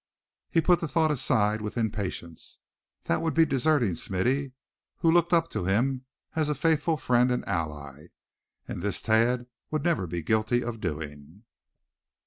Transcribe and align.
He 0.49 0.61
put 0.61 0.79
the 0.79 0.87
thought 0.87 1.11
aside 1.11 1.61
with 1.61 1.77
impatience. 1.77 2.57
That 3.03 3.21
would 3.21 3.35
be 3.35 3.45
deserting 3.45 3.93
Smithy, 3.93 4.53
who 4.97 5.11
looked 5.11 5.31
up 5.31 5.47
to 5.51 5.65
him 5.65 6.05
as 6.35 6.49
a 6.49 6.55
faithful 6.55 6.97
friend 6.97 7.29
and 7.31 7.47
ally; 7.47 8.07
and 8.67 8.81
this 8.81 8.99
Thad 8.99 9.45
would 9.69 9.83
never 9.83 10.07
be 10.07 10.23
guilty 10.23 10.63
of 10.63 10.79
doing. 10.81 11.43